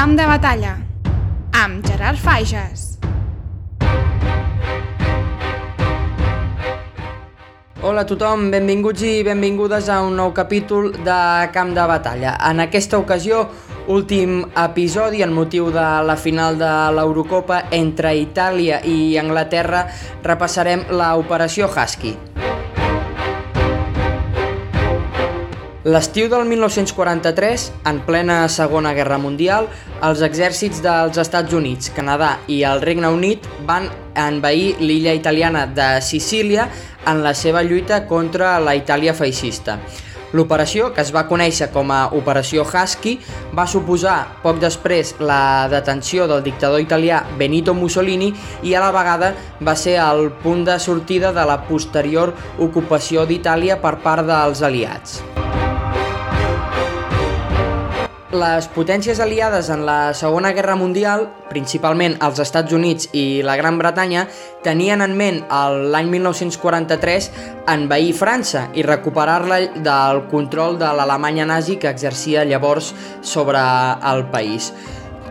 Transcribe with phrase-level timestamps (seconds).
[0.00, 0.70] Camp de batalla
[1.60, 2.84] amb Gerard Fages.
[7.84, 11.18] Hola a tothom, benvinguts i benvingudes a un nou capítol de
[11.52, 12.32] Camp de Batalla.
[12.48, 13.42] En aquesta ocasió,
[13.92, 19.84] últim episodi en motiu de la final de l'Eurocopa entre Itàlia i Anglaterra,
[20.24, 22.16] repassarem l'operació Husky.
[25.80, 29.64] L'estiu del 1943, en plena Segona Guerra Mundial,
[30.04, 35.88] els exèrcits dels Estats Units, Canadà i el Regne Unit van envair l'illa italiana de
[36.04, 36.68] Sicília
[37.08, 39.78] en la seva lluita contra la Itàlia feixista.
[40.36, 43.16] L'operació, que es va conèixer com a Operació Husky,
[43.56, 49.32] va suposar poc després la detenció del dictador italià Benito Mussolini i a la vegada
[49.64, 55.22] va ser el punt de sortida de la posterior ocupació d'Itàlia per part dels aliats.
[58.30, 63.74] Les potències aliades en la Segona Guerra Mundial, principalment els Estats Units i la Gran
[63.80, 64.22] Bretanya,
[64.62, 65.40] tenien en ment
[65.90, 67.26] l'any 1943
[67.74, 73.66] envair França i recuperar-la del control de l'Alemanya nazi que exercia llavors sobre
[74.14, 74.70] el país.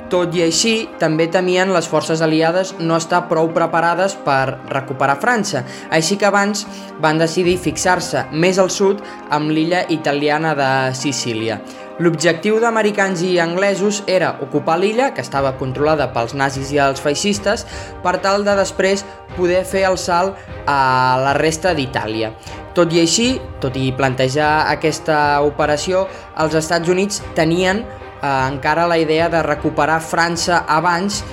[0.09, 5.61] Tot i així, també temien les forces aliades no estar prou preparades per recuperar França,
[5.93, 6.63] així que abans
[7.03, 11.59] van decidir fixar-se més al sud amb l'illa italiana de Sicília.
[11.99, 17.67] L'objectiu d'americans i anglesos era ocupar l'illa, que estava controlada pels nazis i els feixistes,
[18.01, 22.33] per tal de després poder fer el salt a la resta d'Itàlia.
[22.73, 26.07] Tot i així, tot i plantejar aquesta operació,
[26.39, 27.83] els Estats Units tenien
[28.21, 31.23] eh, encara la idea de recuperar França abans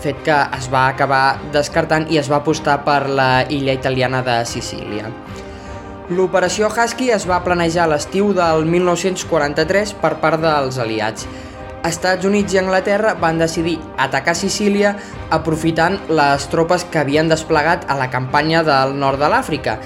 [0.00, 4.40] fet que es va acabar descartant i es va apostar per la illa italiana de
[4.48, 5.10] Sicília.
[6.10, 11.28] L'operació Husky es va planejar l'estiu del 1943 per part dels aliats.
[11.86, 14.96] Estats Units i Anglaterra van decidir atacar Sicília
[15.32, 19.78] aprofitant les tropes que havien desplegat a la campanya del nord de l'Àfrica,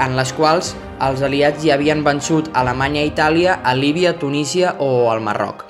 [0.00, 0.72] en les quals
[1.04, 5.64] els aliats ja havien vençut Alemanya i Itàlia, a Líbia, Tunísia o al Marroc.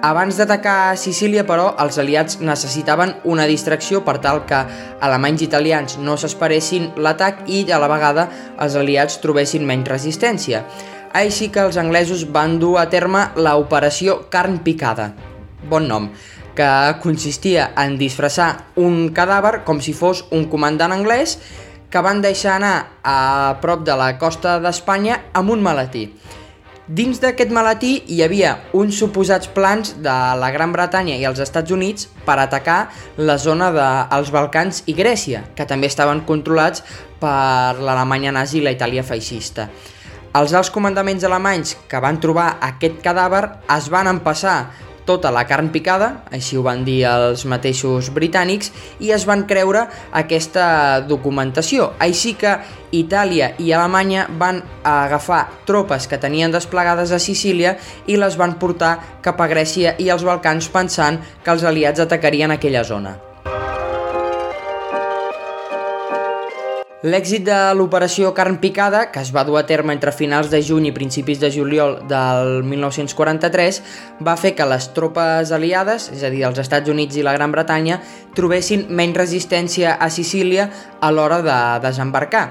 [0.00, 4.62] Abans d'atacar Sicília, però, els aliats necessitaven una distracció per tal que
[5.04, 8.24] alemanys i italians no s'esperessin l'atac i, a la vegada,
[8.56, 10.62] els aliats trobessin menys resistència.
[11.12, 15.10] Així que els anglesos van dur a terme l'operació Carn Picada,
[15.68, 16.08] bon nom,
[16.56, 16.70] que
[17.02, 21.36] consistia en disfressar un cadàver com si fos un comandant anglès
[21.90, 26.06] que van deixar anar a prop de la costa d'Espanya amb un maletí.
[26.90, 31.70] Dins d'aquest maletí hi havia uns suposats plans de la Gran Bretanya i els Estats
[31.70, 32.80] Units per atacar
[33.18, 36.82] la zona dels Balcans i Grècia, que també estaven controlats
[37.22, 39.68] per l'Alemanya nazi i la Itàlia feixista.
[40.34, 44.58] Els alts comandaments alemanys que van trobar aquest cadàver es van empassar
[45.06, 49.86] tota la carn picada, així ho van dir els mateixos britànics, i es van creure
[50.12, 51.92] aquesta documentació.
[51.98, 52.58] Així que
[52.96, 58.96] Itàlia i Alemanya van agafar tropes que tenien desplegades a Sicília i les van portar
[59.22, 63.29] cap a Grècia i els Balcans pensant que els aliats atacarien aquella zona.
[67.00, 70.90] L'èxit de l'operació Carn Picada, que es va dur a terme entre finals de juny
[70.90, 73.78] i principis de juliol del 1943,
[74.20, 77.54] va fer que les tropes aliades, és a dir, els Estats Units i la Gran
[77.56, 78.02] Bretanya,
[78.36, 80.68] trobessin menys resistència a Sicília
[81.00, 81.56] a l'hora de
[81.86, 82.44] desembarcar.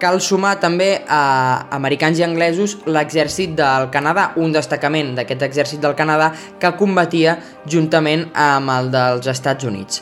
[0.00, 5.92] Cal sumar també a americans i anglesos l'exèrcit del Canadà, un destacament d'aquest exèrcit del
[5.92, 7.36] Canadà que combatia
[7.68, 10.00] juntament amb el dels Estats Units.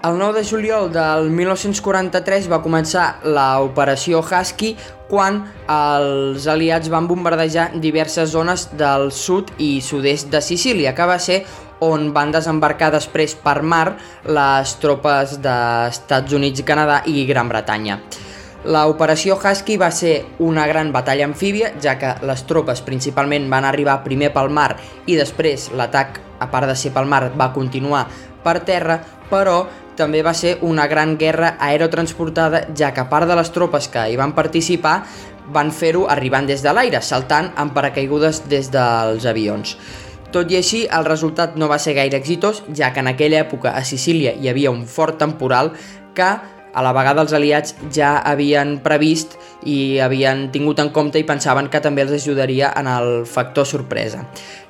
[0.00, 4.76] El 9 de juliol del 1943 va començar l'operació Husky
[5.08, 5.40] quan
[5.74, 11.40] els aliats van bombardejar diverses zones del sud i sud-est de Sicília, que va ser
[11.82, 17.98] on van desembarcar després per mar les tropes d'Estats Units, Canadà i Gran Bretanya.
[18.70, 23.98] L'operació Husky va ser una gran batalla amfíbia, ja que les tropes principalment van arribar
[24.06, 28.06] primer pel mar i després l'atac, a part de ser pel mar, va continuar
[28.46, 29.64] per terra, però
[29.98, 34.16] també va ser una gran guerra aerotransportada, ja que part de les tropes que hi
[34.16, 35.02] van participar,
[35.52, 39.76] van fer-ho arribant des de l'aire, saltant amb paracaigudes des dels avions.
[40.32, 43.72] Tot i així, el resultat no va ser gaire exitós, ja que en aquella època
[43.72, 45.72] a Sicília hi havia un fort temporal
[46.14, 46.28] que
[46.78, 51.70] a la vegada els aliats ja havien previst i havien tingut en compte i pensaven
[51.72, 54.26] que també els ajudaria en el factor sorpresa.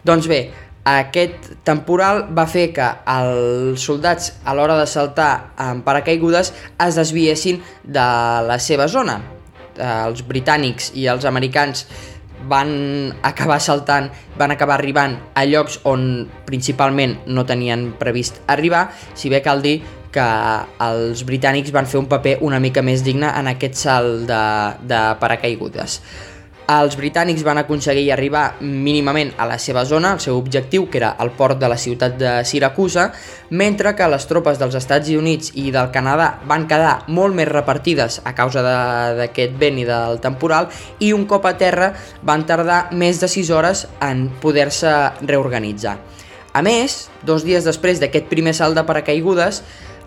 [0.07, 0.41] Doncs bé,
[0.89, 6.53] aquest temporal va fer que els soldats a l'hora de saltar amb paracaigudes
[6.87, 8.07] es desviessin de
[8.49, 9.19] la seva zona.
[9.79, 11.85] Els britànics i els americans
[12.49, 14.09] van acabar saltant,
[14.39, 18.89] van acabar arribant a llocs on principalment no tenien previst arribar,
[19.19, 19.81] si bé cal dir
[20.15, 20.29] que
[20.87, 24.43] els britànics van fer un paper una mica més digne en aquest salt de,
[24.89, 26.01] de paracaigudes.
[26.69, 31.15] Els britànics van aconseguir arribar mínimament a la seva zona, el seu objectiu, que era
[31.25, 33.07] el port de la ciutat de Siracusa,
[33.49, 38.19] mentre que les tropes dels Estats Units i del Canadà van quedar molt més repartides
[38.29, 38.61] a causa
[39.17, 40.69] d'aquest vent i del temporal
[41.01, 44.93] i un cop a terra van tardar més de 6 hores en poder-se
[45.23, 45.97] reorganitzar.
[46.53, 49.63] A més, dos dies després d'aquest primer salt de paracaigudes,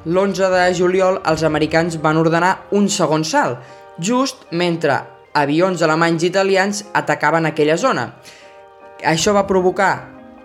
[0.05, 3.57] l'11 de juliol els americans van ordenar un segon salt,
[3.97, 4.99] just mentre
[5.33, 8.07] avions alemanys i italians atacaven aquella zona.
[9.03, 9.91] Això va provocar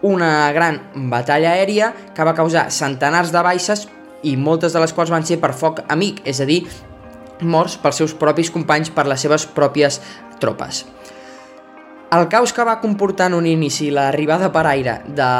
[0.07, 0.81] una gran
[1.11, 3.87] batalla aèria que va causar centenars de baixes
[4.23, 6.63] i moltes de les quals van ser per foc amic, és a dir,
[7.41, 10.01] morts pels seus propis companys per les seves pròpies
[10.41, 10.85] tropes.
[12.17, 15.31] El caos que va comportar en un inici l'arribada per aire de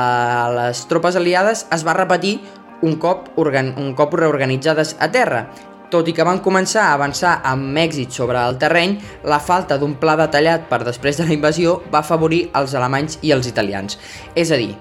[0.57, 2.41] les tropes aliades es va repetir
[2.83, 5.47] un cop, un cop reorganitzades a terra
[5.91, 9.97] tot i que van començar a avançar amb èxit sobre el terreny, la falta d'un
[10.01, 13.99] pla detallat per després de la invasió va afavorir els alemanys i els italians.
[14.35, 14.75] És a dir,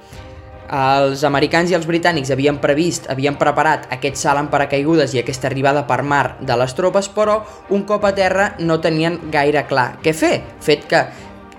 [0.66, 5.48] els americans i els britànics havien previst, havien preparat aquest salt en paracaigudes i aquesta
[5.50, 9.96] arribada per mar de les tropes, però un cop a terra no tenien gaire clar
[10.04, 11.06] què fer, fet que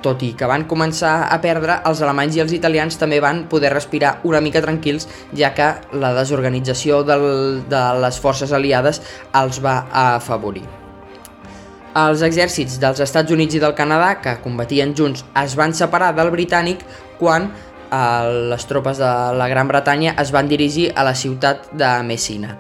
[0.06, 3.73] tot i que van començar a perdre, els alemanys i els italians també van poder
[3.75, 7.29] respirar una mica tranquils, ja que la desorganització del,
[7.69, 9.03] de les forces aliades
[9.35, 10.64] els va afavorir.
[11.97, 16.31] Els exèrcits dels Estats Units i del Canadà, que combatien junts, es van separar del
[16.35, 16.85] britànic
[17.17, 21.88] quan eh, les tropes de la Gran Bretanya es van dirigir a la ciutat de
[22.05, 22.58] Messina.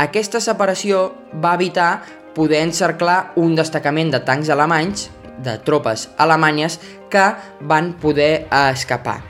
[0.00, 1.10] Aquesta separació
[1.44, 2.00] va evitar
[2.34, 5.10] poder encerclar un destacament de tancs alemanys
[5.44, 6.78] de tropes alemanyes
[7.10, 7.26] que
[7.60, 9.20] van poder escapar.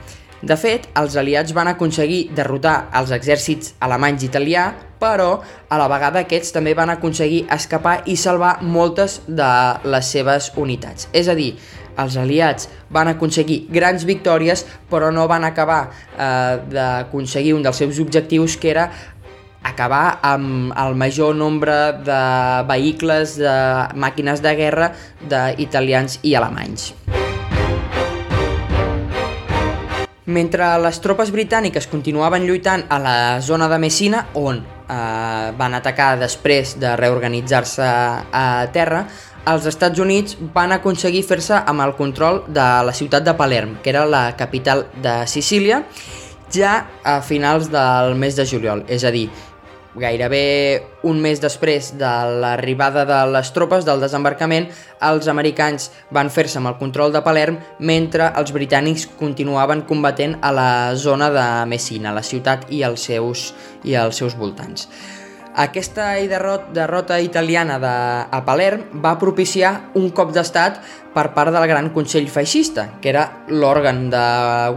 [0.41, 4.71] De fet, els aliats van aconseguir derrotar els exèrcits alemanys i italià,
[5.01, 5.35] però
[5.69, 9.51] a la vegada aquests també van aconseguir escapar i salvar moltes de
[9.85, 11.07] les seves unitats.
[11.13, 11.51] És a dir,
[12.01, 17.99] els aliats van aconseguir grans victòries, però no van acabar eh, d'aconseguir un dels seus
[18.01, 18.89] objectius, que era
[19.63, 21.75] acabar amb el major nombre
[22.05, 22.21] de
[22.67, 23.55] vehicles, de
[23.95, 24.91] màquines de guerra
[25.21, 26.91] d'italians i alemanys.
[30.31, 36.13] Mentre les tropes britàniques continuaven lluitant a la zona de Messina, on eh, van atacar
[36.21, 37.89] després de reorganitzar-se
[38.31, 39.01] a terra,
[39.49, 43.89] els Estats Units van aconseguir fer-se amb el control de la ciutat de Palerm, que
[43.89, 45.81] era la capital de Sicília,
[46.53, 49.29] ja a finals del mes de juliol, és a dir,
[49.91, 52.09] Gairebé un mes després de
[52.39, 54.69] l'arribada de les tropes del desembarcament,
[55.03, 60.53] els americans van fer-se amb el control de Palerm mentre els britànics continuaven combatent a
[60.55, 63.49] la zona de Messina, la ciutat i els seus,
[63.83, 64.87] i els seus voltants.
[65.59, 66.13] Aquesta
[66.71, 67.91] derrota italiana de,
[68.31, 70.79] a Palerm va propiciar un cop d'estat
[71.11, 74.23] per part del Gran Consell Feixista, que era l'òrgan de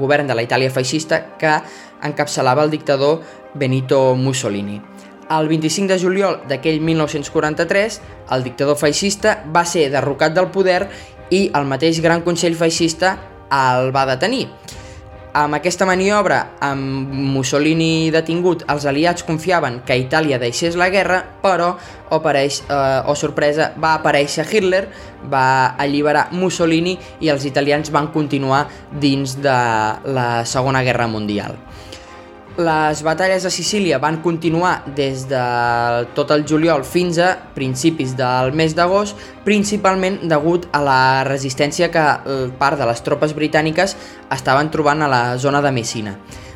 [0.00, 1.54] govern de la Itàlia feixista que
[2.02, 3.22] encapçalava el dictador
[3.54, 4.93] Benito Mussolini.
[5.34, 8.00] El 25 de juliol d'aquell 1943,
[8.36, 10.84] el dictador feixista va ser derrocat del poder
[11.34, 13.16] i el mateix Gran Consell Feixista
[13.54, 14.46] el va detenir.
[15.34, 21.72] Amb aquesta maniobra, amb Mussolini detingut, els aliats confiaven que Itàlia deixés la guerra, però,
[22.14, 24.84] o, pareix, eh, o sorpresa, va aparèixer Hitler,
[25.32, 26.94] va alliberar Mussolini
[27.26, 29.58] i els italians van continuar dins de
[30.14, 31.58] la Segona Guerra Mundial.
[32.54, 35.40] Les batalles a Sicília van continuar des de
[36.14, 42.04] tot el juliol fins a principis del mes d'agost, principalment degut a la resistència que
[42.60, 43.96] part de les tropes britàniques
[44.30, 46.14] estaven trobant a la zona de Messina.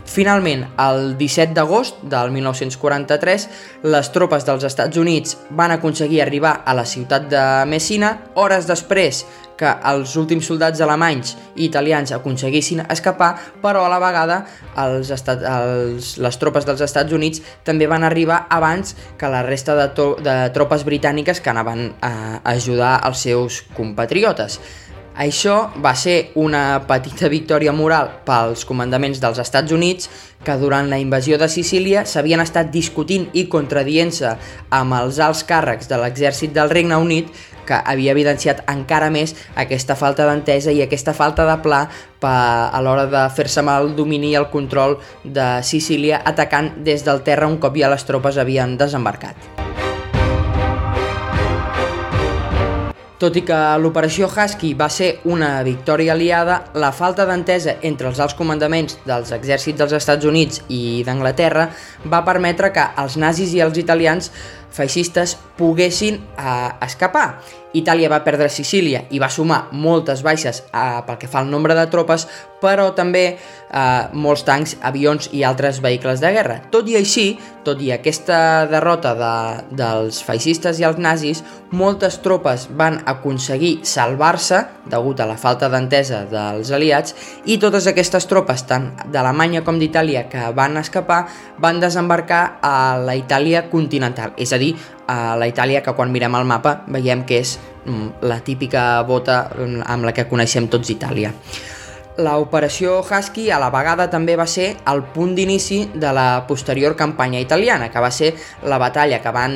[0.09, 3.45] Finalment, el 17 d'agost del 1943,
[3.93, 9.27] les tropes dels Estats Units van aconseguir arribar a la ciutat de Messina hores després
[9.59, 14.41] que els últims soldats alemanys i italians aconseguissin escapar, però a la vegada
[14.87, 19.77] els estat, els, les tropes dels Estats Units també van arribar abans que la resta
[19.77, 24.61] de, to, de tropes britàniques que anaven a ajudar els seus compatriotes.
[25.19, 30.07] Això va ser una petita victòria moral pels comandaments dels Estats Units
[30.47, 34.37] que durant la invasió de Sicília s'havien estat discutint i contradient-se
[34.79, 37.35] amb els alts càrrecs de l'exèrcit del Regne Unit
[37.67, 41.89] que havia evidenciat encara més aquesta falta d'entesa i aquesta falta de pla
[42.23, 47.51] a l'hora de fer-se mal domini i el control de Sicília atacant des del terra
[47.51, 49.68] un cop ja les tropes havien desembarcat.
[53.19, 58.21] Tot i que l'operació Husky va ser una victòria aliada, la falta d'entesa entre els
[58.23, 61.65] alts comandaments dels exèrcits dels Estats Units i d'Anglaterra
[62.07, 64.31] va permetre que els nazis i els italians
[64.75, 67.41] feixistes poguessin eh, escapar.
[67.77, 71.77] Itàlia va perdre Sicília i va sumar moltes baixes eh, pel que fa al nombre
[71.77, 72.25] de tropes,
[72.63, 76.59] però també eh, molts tancs, avions i altres vehicles de guerra.
[76.73, 77.29] Tot i així,
[77.67, 79.35] tot i aquesta derrota de,
[79.77, 86.23] dels feixistes i els nazis, moltes tropes van aconseguir salvar-se degut a la falta d'entesa
[86.31, 91.27] dels aliats i totes aquestes tropes, tant d'Alemanya com d'Itàlia, que van escapar,
[91.61, 94.75] van desembarcar a la Itàlia continental, és a dir,
[95.09, 99.47] a la Itàlia que quan mirem el mapa veiem que és mm, la típica bota
[99.49, 101.33] mm, amb la que coneixem tots Itàlia.
[102.19, 106.97] La operació Husky a la vegada també va ser el punt d'inici de la posterior
[106.99, 108.33] campanya italiana, que va ser
[108.67, 109.55] la batalla que van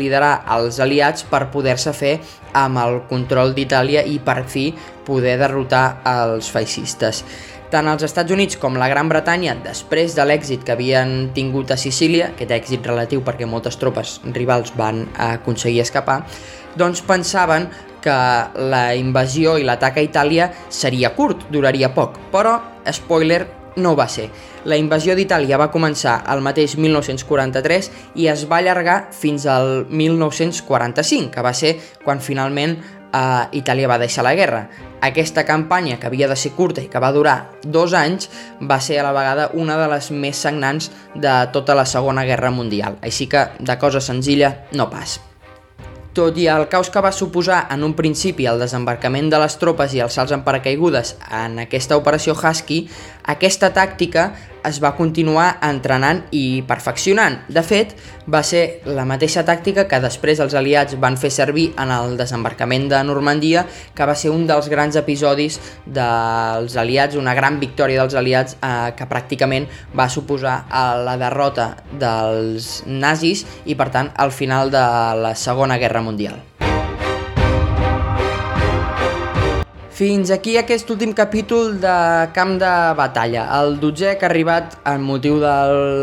[0.00, 2.14] liderar els aliats per poder-se fer
[2.56, 4.70] amb el control d'Itàlia i per fi
[5.04, 7.20] poder derrotar els feixistes.
[7.68, 11.76] Tant els Estats Units com la Gran Bretanya, després de l'èxit que havien tingut a
[11.76, 16.22] Sicília, aquest èxit relatiu perquè moltes tropes rivals van aconseguir escapar,
[16.80, 17.68] doncs pensaven
[18.00, 18.16] que
[18.72, 22.56] la invasió i l'atac a Itàlia seria curt, duraria poc, però,
[22.88, 23.42] spoiler,
[23.76, 24.30] no va ser.
[24.64, 31.30] La invasió d'Itàlia va començar el mateix 1943 i es va allargar fins al 1945,
[31.34, 32.78] que va ser quan finalment
[33.12, 34.66] eh, Itàlia va deixar la guerra.
[35.00, 38.98] Aquesta campanya, que havia de ser curta i que va durar dos anys, va ser
[38.98, 42.98] a la vegada una de les més sagnants de tota la Segona Guerra Mundial.
[43.02, 45.20] Així que, de cosa senzilla, no pas.
[46.18, 49.92] Tot i el caos que va suposar en un principi el desembarcament de les tropes
[49.94, 52.80] i els salts en paracaigudes en aquesta operació Husky,
[53.22, 54.32] aquesta tàctica
[54.66, 57.38] es va continuar entrenant i perfeccionant.
[57.48, 57.94] De fet,
[58.28, 62.88] va ser la mateixa tàctica que després els aliats van fer servir en el desembarcament
[62.90, 68.18] de Normandia, que va ser un dels grans episodis dels aliats, una gran victòria dels
[68.18, 74.34] aliats eh, que pràcticament va suposar eh, la derrota dels nazis i per tant el
[74.34, 74.86] final de
[75.22, 76.57] la Segona Guerra Mundial.
[79.98, 81.92] Fins aquí aquest últim capítol de
[82.30, 85.54] Camp de Batalla, el dotzè que ha arribat en motiu de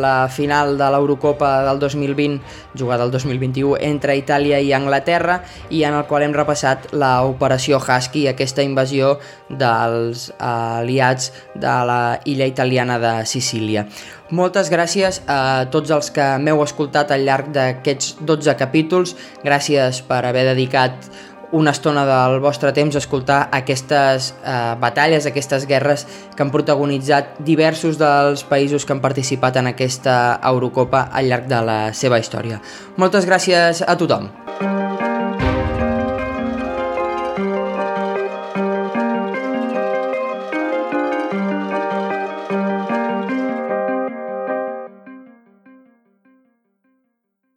[0.04, 2.42] la final de l'Eurocopa del 2020,
[2.76, 5.38] jugada el 2021 entre Itàlia i Anglaterra,
[5.72, 9.14] i en el qual hem repassat l'operació Husky, aquesta invasió
[9.48, 13.86] dels aliats de la illa italiana de Sicília.
[14.36, 20.26] Moltes gràcies a tots els que m'heu escoltat al llarg d'aquests 12 capítols, gràcies per
[20.26, 21.08] haver dedicat
[21.56, 27.40] una estona del vostre temps a escoltar aquestes eh, batalles, aquestes guerres que han protagonitzat
[27.48, 32.60] diversos dels països que han participat en aquesta Eurocopa al llarg de la seva història.
[33.00, 34.30] Moltes gràcies a tothom.